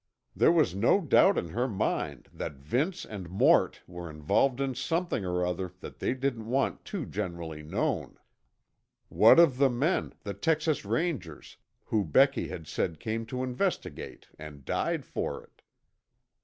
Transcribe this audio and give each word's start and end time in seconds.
There 0.35 0.51
was 0.51 0.73
no 0.73 0.99
doubt 0.99 1.37
in 1.37 1.49
her 1.49 1.67
mind 1.67 2.27
that 2.33 2.53
Vince 2.55 3.05
and 3.05 3.29
Mort 3.29 3.81
were 3.85 4.09
involved 4.09 4.59
in 4.59 4.73
something 4.73 5.23
or 5.23 5.45
other 5.45 5.73
that 5.81 5.99
they 5.99 6.15
didn't 6.15 6.47
want 6.47 6.83
too 6.83 7.05
generally 7.05 7.61
known. 7.61 8.17
What 9.09 9.37
of 9.37 9.59
the 9.59 9.69
men, 9.69 10.13
the 10.23 10.33
Texas 10.33 10.85
Rangers, 10.85 11.57
who 11.85 12.03
Becky 12.03 12.47
had 12.47 12.65
said 12.65 12.99
came 12.99 13.27
to 13.27 13.43
investigate 13.43 14.27
and 14.39 14.65
died 14.65 15.05
for 15.05 15.43
it? 15.43 15.61